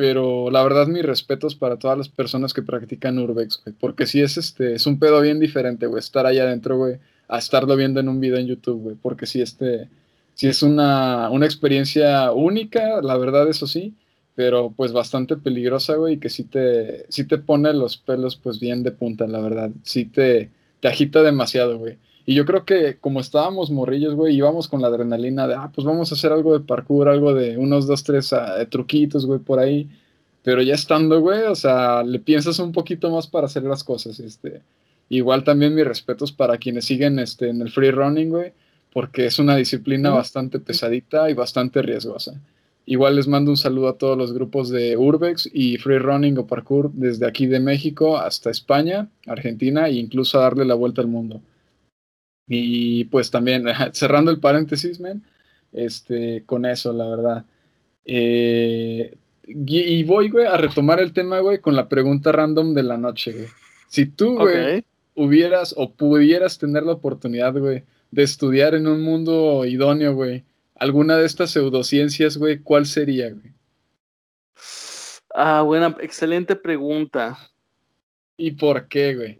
[0.00, 4.22] Pero la verdad, mis respetos para todas las personas que practican Urbex, güey, porque sí
[4.22, 6.96] es, este, es un pedo bien diferente, güey, estar allá adentro, güey,
[7.28, 9.88] a estarlo viendo en un video en YouTube, güey, porque sí, este,
[10.34, 13.94] sí es una, una experiencia única, la verdad, eso sí
[14.40, 18.58] pero pues bastante peligrosa, güey, y que sí te, sí te pone los pelos pues
[18.58, 19.70] bien de punta, la verdad.
[19.82, 20.48] Sí te,
[20.80, 21.98] te agita demasiado, güey.
[22.26, 25.84] Y yo creo que como estábamos morrillos, güey, íbamos con la adrenalina de, ah, pues
[25.84, 29.58] vamos a hacer algo de parkour, algo de unos dos, tres uh, truquitos, güey, por
[29.58, 29.88] ahí.
[30.42, 34.20] Pero ya estando, güey, o sea, le piensas un poquito más para hacer las cosas,
[34.20, 34.62] este.
[35.08, 38.52] Igual también mis respetos para quienes siguen este, en el free running, güey,
[38.92, 42.40] porque es una disciplina bastante pesadita y bastante riesgosa.
[42.86, 46.46] Igual les mando un saludo a todos los grupos de Urbex y Free Running o
[46.46, 51.06] Parkour desde aquí de México hasta España, Argentina e incluso a darle la vuelta al
[51.06, 51.40] mundo.
[52.52, 55.22] Y pues también, cerrando el paréntesis, men,
[55.72, 57.44] este, con eso, la verdad.
[58.04, 62.96] Eh, y, voy, güey, a retomar el tema, güey, con la pregunta random de la
[62.98, 63.46] noche, güey.
[63.88, 64.84] Si tú, güey,
[65.14, 70.42] hubieras o pudieras tener la oportunidad, güey, de estudiar en un mundo idóneo, güey,
[70.74, 73.52] alguna de estas pseudociencias, güey, ¿cuál sería, güey?
[75.32, 77.38] Ah, buena, excelente pregunta.
[78.36, 79.38] ¿Y por qué, güey?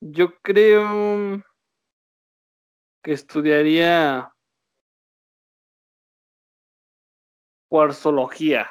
[0.00, 1.42] Yo creo
[3.02, 4.32] que estudiaría
[7.68, 8.70] cuarzología.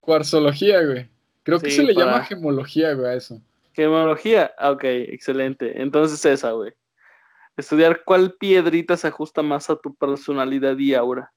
[0.00, 1.10] Cuarzología, güey.
[1.42, 3.42] Creo que se le llama gemología, güey, a eso.
[3.72, 5.80] Gemología, ah, ok, excelente.
[5.80, 6.72] Entonces esa, güey.
[7.56, 11.32] Estudiar cuál piedrita se ajusta más a tu personalidad y aura.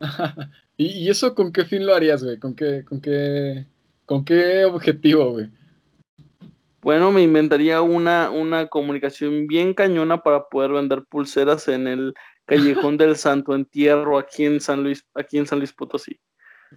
[0.76, 2.38] ¿Y, eso con qué fin lo harías, güey?
[2.38, 3.66] ¿Con qué, con qué,
[4.06, 5.50] con qué objetivo, güey?
[6.88, 12.14] Bueno, me inventaría una, una comunicación bien cañona para poder vender pulseras en el
[12.46, 16.18] callejón del Santo Entierro aquí en San Luis, aquí en San Luis Potosí.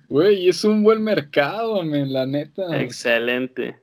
[0.10, 2.78] Güey, es un buen mercado, la neta.
[2.82, 3.82] Excelente.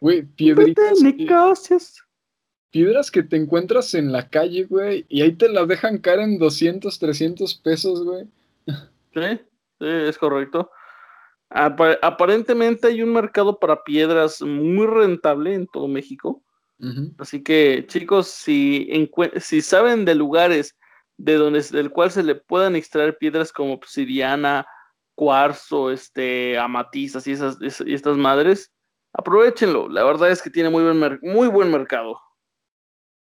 [0.00, 1.02] Güey, piedritas.
[1.02, 2.02] Negocios
[2.70, 6.38] piedras que te encuentras en la calle, güey, y ahí te las dejan caer en
[6.38, 8.24] 200, 300 pesos, güey.
[9.12, 9.40] Sí,
[9.78, 10.70] sí, es correcto.
[11.50, 16.42] Aparentemente hay un mercado para piedras muy rentable en todo México.
[17.18, 18.88] Así que, chicos, si,
[19.40, 20.76] si saben de lugares
[21.16, 24.64] de donde, del cual se le puedan extraer piedras como obsidiana,
[25.16, 28.70] cuarzo, este, amatizas y, esas, y estas madres,
[29.12, 29.88] aprovechenlo.
[29.88, 32.20] La verdad es que tiene muy buen, muy buen mercado.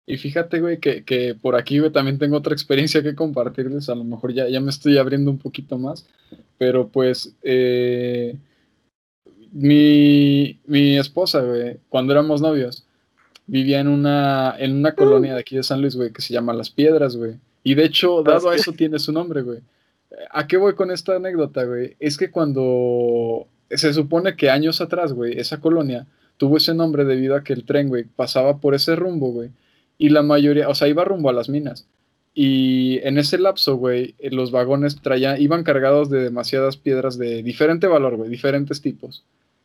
[0.08, 3.90] Y fíjate, güey, que, que, por aquí, güey, también tengo otra experiencia que compartirles.
[3.90, 6.10] A lo mejor ya, ya me estoy abriendo un poquito más.
[6.64, 8.38] Pero pues, eh,
[9.52, 12.86] mi, mi esposa, güey, cuando éramos novios,
[13.48, 16.54] vivía en una, en una colonia de aquí de San Luis, güey, que se llama
[16.54, 17.34] Las Piedras, güey.
[17.66, 19.60] Y de hecho, dado a eso tiene su nombre, güey.
[20.32, 21.98] ¿A qué voy con esta anécdota, güey?
[22.00, 27.36] Es que cuando se supone que años atrás, güey, esa colonia tuvo ese nombre debido
[27.36, 29.50] a que el tren, güey, pasaba por ese rumbo, güey.
[29.98, 31.88] Y la mayoría, o sea, iba rumbo a las minas.
[32.34, 37.44] Y en ese lapso, güey, eh, los vagones traían, iban cargados de demasiadas piedras de
[37.44, 39.24] diferente valor, güey, diferentes tipos.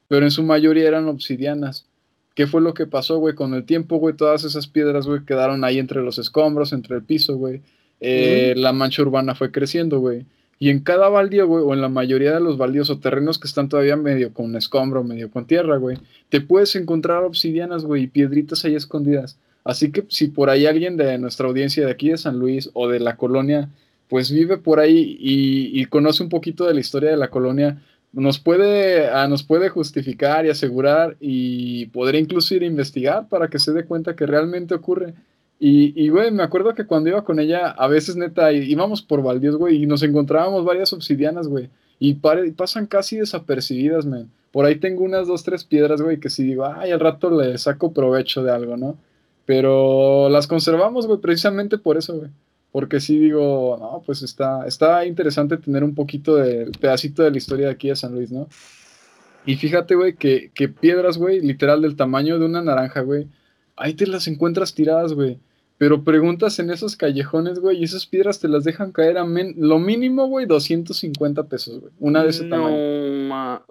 [0.08, 1.86] Pero en su mayoría eran obsidianas.
[2.34, 3.34] ¿Qué fue lo que pasó, güey?
[3.34, 7.02] Con el tiempo, güey, todas esas piedras, güey, quedaron ahí entre los escombros, entre el
[7.02, 7.62] piso, güey.
[8.00, 10.24] Eh, la mancha urbana fue creciendo, güey.
[10.60, 13.46] Y en cada baldío, güey, o en la mayoría de los baldíos o terrenos que
[13.46, 18.06] están todavía medio con escombro, medio con tierra, güey, te puedes encontrar obsidianas, güey, y
[18.08, 19.38] piedritas ahí escondidas.
[19.68, 22.88] Así que si por ahí alguien de nuestra audiencia de aquí de San Luis o
[22.88, 23.68] de la colonia,
[24.08, 27.82] pues vive por ahí y, conoce un poquito de la historia de la colonia,
[28.14, 33.48] nos puede, ah, nos puede justificar y asegurar y podría incluso ir a investigar para
[33.48, 35.12] que se dé cuenta que realmente ocurre.
[35.60, 39.56] Y, güey, me acuerdo que cuando iba con ella, a veces neta, íbamos por baldíos,
[39.56, 41.68] güey, y nos encontrábamos varias obsidianas, güey.
[41.98, 44.30] Y pasan casi desapercibidas, man.
[44.50, 47.58] Por ahí tengo unas dos, tres piedras, güey, que si digo, ay, al rato le
[47.58, 48.96] saco provecho de algo, ¿no?
[49.48, 52.30] Pero las conservamos, güey, precisamente por eso, güey.
[52.70, 57.38] Porque sí digo, no, pues está, está interesante tener un poquito del pedacito de la
[57.38, 58.46] historia de aquí de San Luis, ¿no?
[59.46, 63.26] Y fíjate, güey, que, que piedras, güey, literal del tamaño de una naranja, güey,
[63.74, 65.38] ahí te las encuentras tiradas, güey.
[65.78, 69.78] Pero preguntas en esos callejones, güey, y esas piedras te las dejan caer a lo
[69.78, 71.92] mínimo, güey, 250 pesos, güey.
[72.00, 73.64] Una de ese no, tamaño.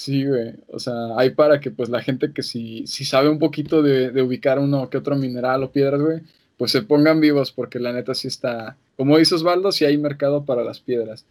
[0.00, 0.54] Sí, güey.
[0.68, 4.22] O sea, hay para que pues la gente que si, si sabe un poquito de,
[4.22, 6.20] ubicar uno que otro mineral o piedras, güey,
[6.56, 8.78] pues se pongan vivos, porque la neta sí está.
[8.96, 11.26] Como dice Osvaldo, sí hay mercado para las piedras.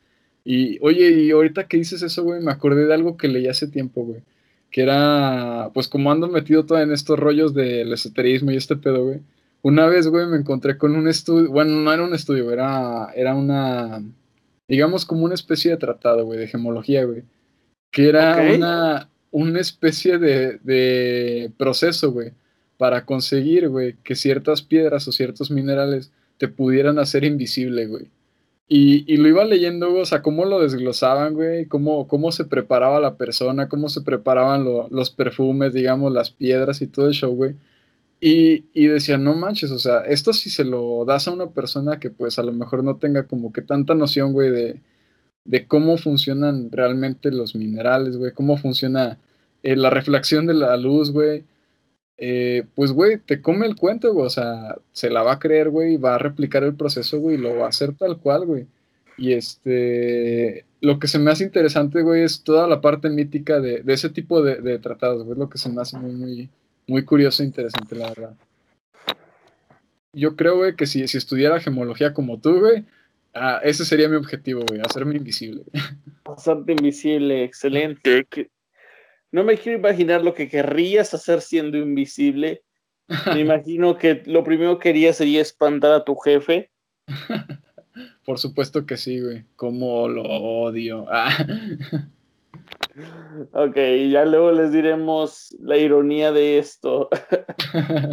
[0.46, 3.68] Y oye, y ahorita que dices eso, güey, me acordé de algo que leí hace
[3.68, 4.22] tiempo, güey.
[4.70, 9.04] Que era, pues como ando metido todo en estos rollos del esoterismo y este pedo,
[9.06, 9.22] güey
[9.62, 13.36] una vez, güey, me encontré con un estudio, bueno, no era un estudio, era, era
[13.36, 14.02] una,
[14.68, 17.24] digamos como una especie de tratado, güey, de gemología, güey,
[17.92, 22.32] que era una, una especie de, de proceso, güey,
[22.78, 28.08] para conseguir, güey, que ciertas piedras o ciertos minerales te pudieran hacer invisible, güey.
[28.72, 32.46] Y, y, lo iba leyendo, güey, o sea, cómo lo desglosaban, güey, cómo, cómo se
[32.46, 37.34] preparaba la persona, cómo se preparaban los perfumes, digamos, las piedras y todo el show,
[37.36, 37.56] güey.
[38.22, 42.00] Y, y decía, no manches, o sea, esto si se lo das a una persona
[42.00, 44.82] que pues a lo mejor no tenga como que tanta noción, güey, de,
[45.46, 49.18] de cómo funcionan realmente los minerales, güey, cómo funciona
[49.64, 51.44] eh, la reflexión de la luz, güey,
[52.22, 55.70] eh, pues, güey, te come el cuento, güey, o sea, se la va a creer,
[55.70, 58.68] güey, va a replicar el proceso, güey, y lo va a hacer tal cual, güey.
[59.18, 63.84] Y este, lo que se me hace interesante, güey, es toda la parte mítica de,
[63.84, 66.50] de ese tipo de, tratados, güey, lo que se me hace muy, muy,
[66.88, 68.36] muy curioso e interesante, la verdad.
[70.12, 72.84] Yo creo, güey, que si, si estudiara gemología como tú, güey,
[73.34, 75.64] ah, ese sería mi objetivo, güey, hacerme invisible.
[76.26, 78.28] Hacerte invisible, excelente.
[79.32, 82.64] No me quiero imaginar lo que querrías hacer siendo invisible.
[83.34, 86.72] Me imagino que lo primero que querías sería espantar a tu jefe.
[88.26, 89.46] Por supuesto que sí, güey.
[89.56, 91.06] Como lo odio.
[91.10, 91.36] Ah.
[93.54, 93.76] Ok,
[94.12, 97.10] ya luego les diremos la ironía de esto.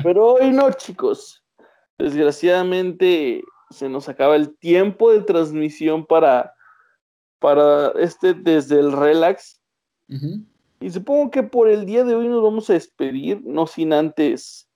[0.03, 1.45] Pero hoy no, chicos.
[1.99, 6.55] Desgraciadamente se nos acaba el tiempo de transmisión para,
[7.39, 9.61] para este desde el relax.
[10.81, 14.69] Y supongo que por el día de hoy nos vamos a despedir, no sin antes,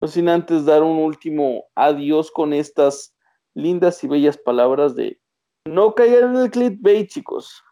[0.00, 3.14] no sin antes dar un último adiós con estas
[3.54, 5.20] lindas y bellas palabras de
[5.66, 7.62] no caigan en el clickbait, chicos.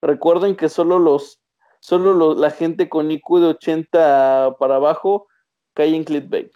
[0.00, 1.40] Recuerden que solo los,
[1.80, 5.26] solo la gente con IQ de 80 para abajo
[5.74, 6.52] cae en clickbait.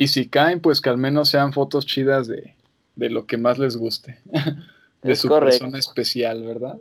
[0.00, 2.54] Y si caen, pues que al menos sean fotos chidas de,
[2.94, 4.20] lo que más les guste.
[5.02, 6.78] De su persona especial, ¿verdad?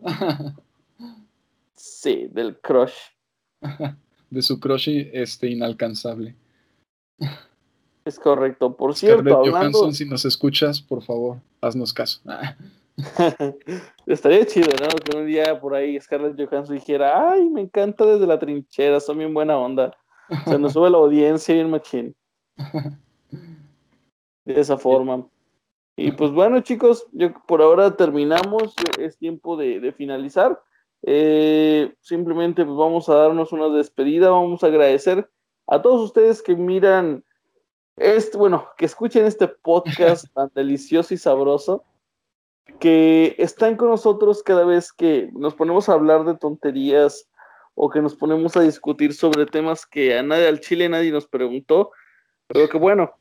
[1.76, 2.94] sí, del crush.
[4.30, 6.36] De su crush este, inalcanzable.
[8.06, 8.76] Es correcto.
[8.76, 12.22] Por cierto, Johansson, si nos escuchas, por favor, haznos caso.
[14.06, 14.90] Estaría chido, ¿no?
[14.90, 19.18] Que un día por ahí Scarlett Johansson dijera, ay, me encanta desde la trinchera, son
[19.18, 19.96] bien buena onda.
[20.46, 22.16] Se nos sube la audiencia bien machín.
[24.54, 25.28] De esa forma.
[25.96, 30.62] Y pues bueno, chicos, yo por ahora terminamos, es tiempo de, finalizar.
[31.04, 35.30] Eh, simplemente pues vamos a darnos una despedida, vamos a agradecer
[35.68, 37.24] a todos ustedes que miran
[37.98, 41.84] este, bueno, que escuchen este podcast tan delicioso y sabroso
[42.80, 47.28] que están con nosotros cada vez que nos ponemos a hablar de tonterías
[47.74, 51.28] o que nos ponemos a discutir sobre temas que a nadie al Chile nadie nos
[51.28, 51.92] preguntó,
[52.48, 53.14] pero que bueno,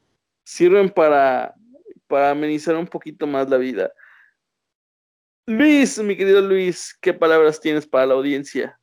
[0.47, 1.55] sirven para,
[2.07, 3.93] para amenizar un poquito más la vida.
[5.47, 8.79] Luis, mi querido Luis, ¿qué palabras tienes para la audiencia?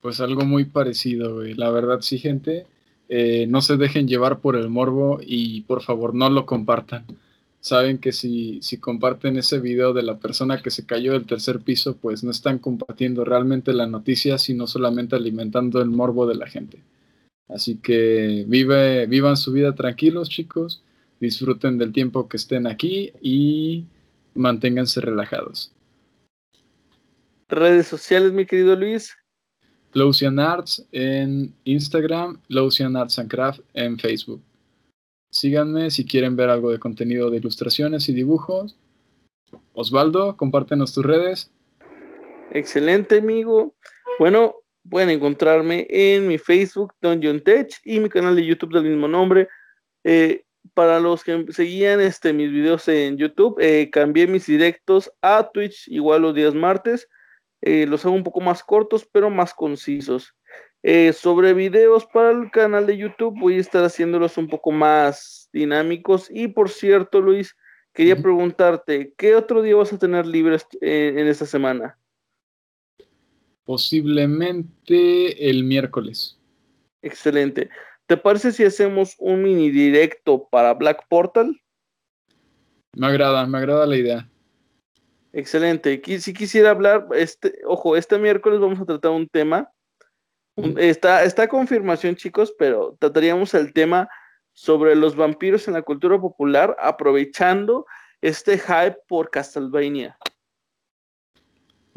[0.00, 1.42] Pues algo muy parecido.
[1.42, 2.66] La verdad, sí, gente,
[3.08, 7.06] eh, no se dejen llevar por el morbo y por favor no lo compartan.
[7.60, 11.60] Saben que si, si comparten ese video de la persona que se cayó del tercer
[11.60, 16.46] piso, pues no están compartiendo realmente la noticia, sino solamente alimentando el morbo de la
[16.46, 16.82] gente.
[17.48, 20.82] Así que vive, vivan su vida tranquilos, chicos.
[21.20, 23.86] Disfruten del tiempo que estén aquí y
[24.34, 25.72] manténganse relajados.
[27.48, 29.16] Redes sociales, mi querido Luis.
[29.92, 34.42] Locian Arts en Instagram, Locian Arts and Craft en Facebook.
[35.30, 38.76] Síganme si quieren ver algo de contenido de ilustraciones y dibujos.
[39.72, 41.50] Osvaldo, compártenos tus redes.
[42.50, 43.74] Excelente, amigo.
[44.18, 44.56] Bueno,
[44.88, 49.48] pueden encontrarme en mi Facebook, Dungeon Tech, y mi canal de YouTube del mismo nombre.
[50.04, 55.50] Eh, para los que seguían este, mis videos en YouTube, eh, cambié mis directos a
[55.52, 57.08] Twitch igual los días martes.
[57.62, 60.34] Eh, los hago un poco más cortos, pero más concisos.
[60.82, 65.48] Eh, sobre videos para el canal de YouTube, voy a estar haciéndolos un poco más
[65.52, 66.28] dinámicos.
[66.30, 67.56] Y por cierto, Luis,
[67.92, 71.98] quería preguntarte, ¿qué otro día vas a tener libres en esta semana?
[73.66, 76.38] Posiblemente el miércoles.
[77.02, 77.68] Excelente.
[78.06, 81.60] ¿Te parece si hacemos un mini directo para Black Portal?
[82.96, 84.30] Me agrada, me agrada la idea.
[85.32, 86.00] Excelente.
[86.18, 89.70] Si quisiera hablar, este, ojo, este miércoles vamos a tratar un tema.
[90.78, 94.08] Está, está confirmación, chicos, pero trataríamos el tema
[94.54, 97.84] sobre los vampiros en la cultura popular, aprovechando
[98.22, 100.16] este hype por Castlevania.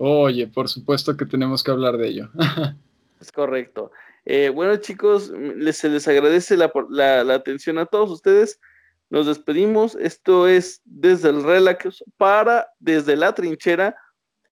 [0.01, 2.29] Oye, por supuesto que tenemos que hablar de ello.
[3.19, 3.91] es correcto.
[4.23, 8.61] Eh, bueno, chicos, les, se les agradece la, la, atención a todos ustedes.
[9.09, 9.95] Nos despedimos.
[9.95, 13.97] Esto es desde el relax para desde la trinchera.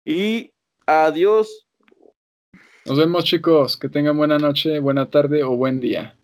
[0.03, 0.51] Y
[0.87, 1.67] adiós.
[2.85, 3.77] Nos vemos, chicos.
[3.77, 6.15] Que tengan buena noche, buena tarde o buen día.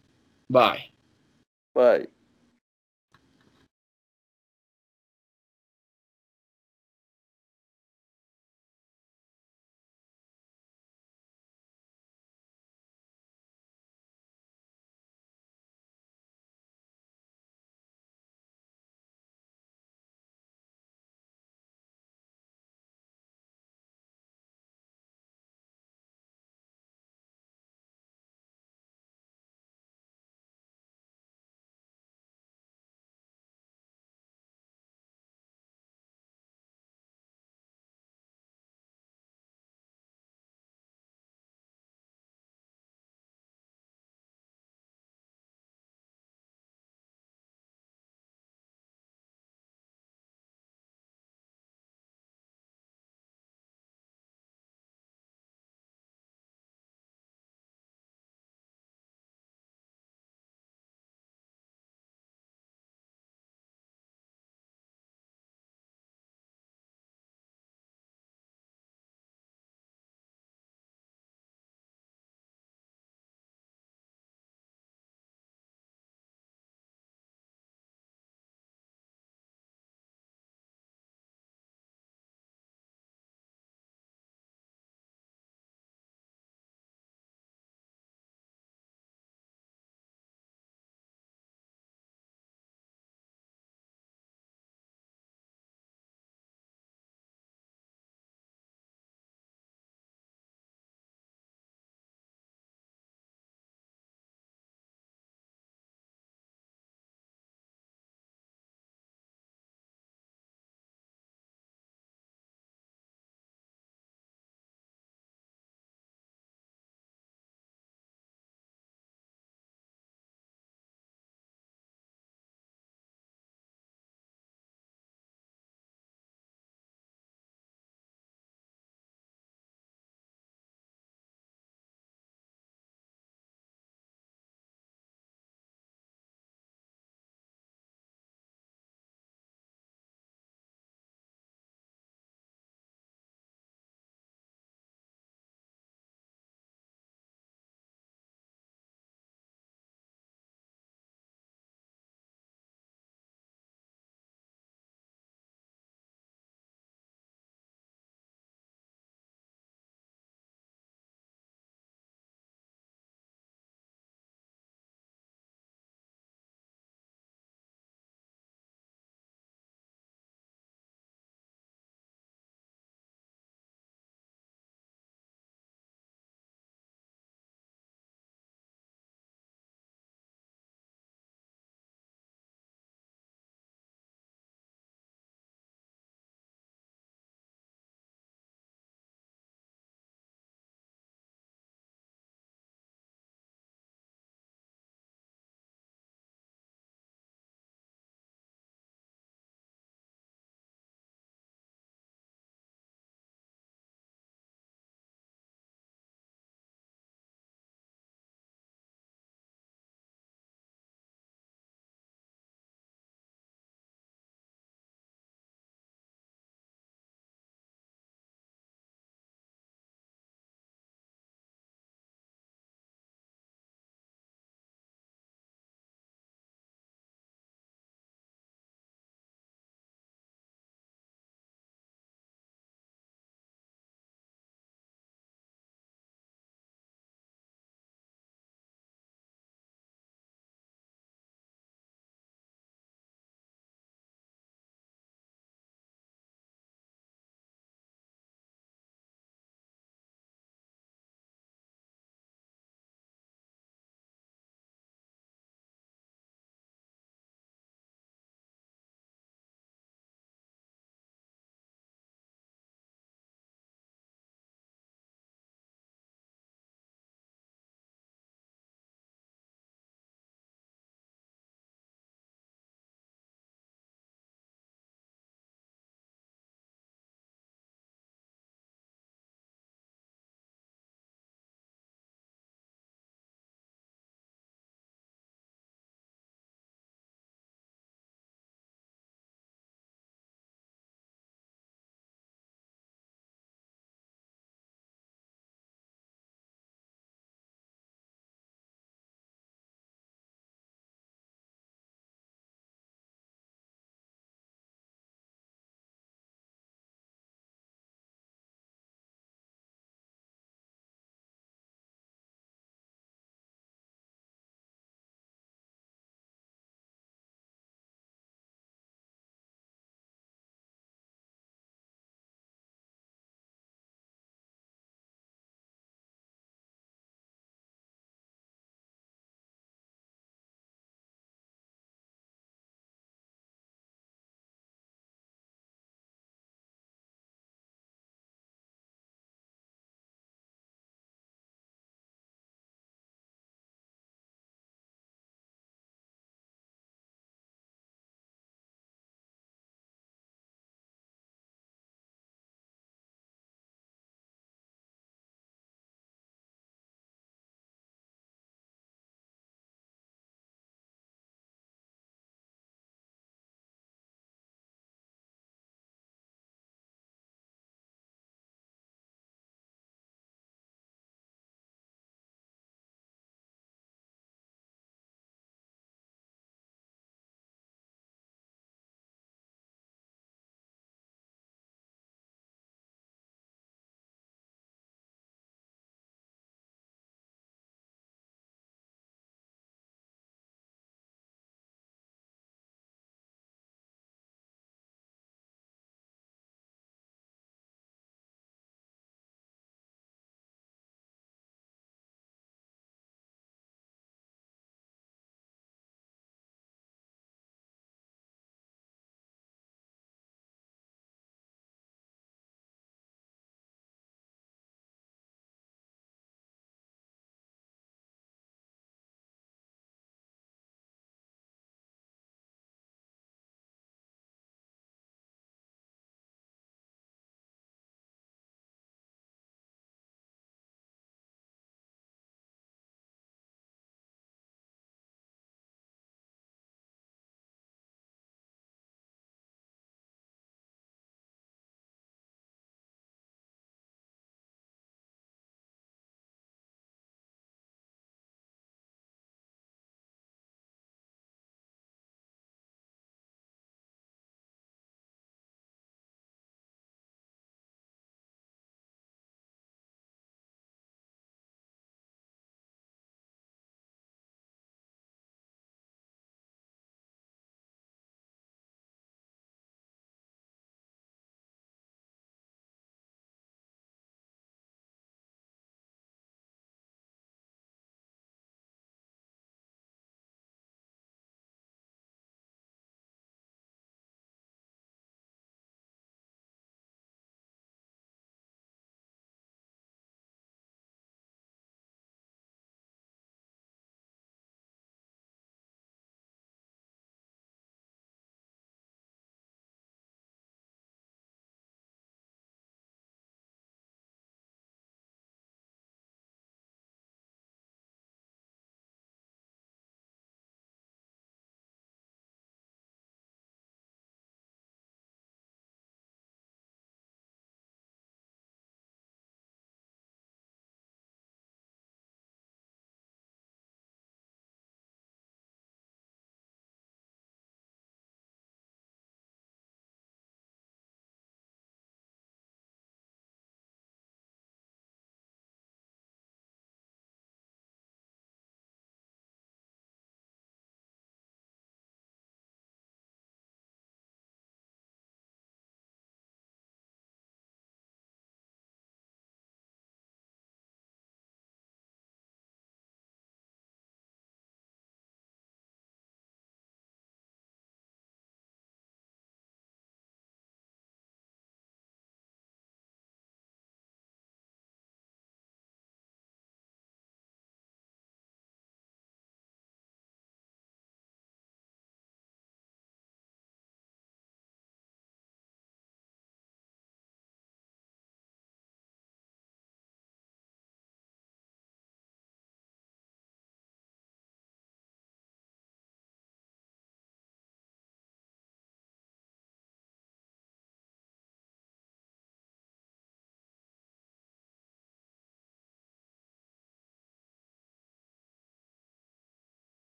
[0.48, 0.92] Bye.
[1.76, 2.21] Bye.